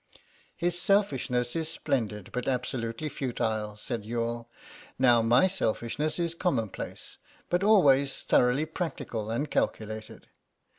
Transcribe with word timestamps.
"His 0.57 0.81
selfishness 0.81 1.55
is 1.55 1.69
splendid 1.69 2.31
but 2.31 2.47
absolutely 2.47 3.07
futile," 3.07 3.77
said 3.77 4.03
Youghal; 4.03 4.49
"now 4.97 5.21
my 5.21 5.47
selfishness 5.47 6.17
is 6.17 6.33
commonplace, 6.33 7.19
but 7.51 7.63
always 7.63 8.23
thoroughly 8.23 8.65
practical 8.65 9.29
and 9.29 9.51
calculated. 9.51 10.25